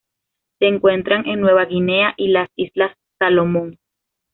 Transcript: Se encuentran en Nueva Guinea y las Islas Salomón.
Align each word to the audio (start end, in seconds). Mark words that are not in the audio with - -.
Se 0.57 0.65
encuentran 0.65 1.27
en 1.27 1.41
Nueva 1.41 1.65
Guinea 1.65 2.15
y 2.17 2.29
las 2.29 2.49
Islas 2.55 2.97
Salomón. 3.19 3.77